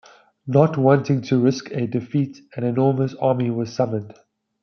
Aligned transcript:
Not 0.47 0.79
wanting 0.79 1.21
to 1.25 1.39
risk 1.39 1.69
a 1.73 1.85
defeat, 1.85 2.39
an 2.55 2.63
enormous 2.63 3.13
army 3.13 3.51
was 3.51 3.71
summoned. 3.71 4.15